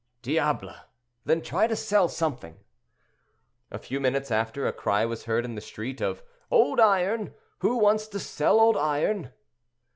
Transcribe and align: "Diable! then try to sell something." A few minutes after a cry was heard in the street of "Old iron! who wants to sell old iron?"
"Diable! 0.23 0.73
then 1.25 1.43
try 1.43 1.67
to 1.67 1.75
sell 1.75 2.09
something." 2.09 2.57
A 3.69 3.77
few 3.77 3.99
minutes 3.99 4.31
after 4.31 4.65
a 4.65 4.73
cry 4.73 5.05
was 5.05 5.25
heard 5.25 5.45
in 5.45 5.53
the 5.53 5.61
street 5.61 6.01
of 6.01 6.23
"Old 6.49 6.79
iron! 6.79 7.35
who 7.59 7.77
wants 7.77 8.07
to 8.07 8.19
sell 8.19 8.59
old 8.59 8.77
iron?" 8.77 9.31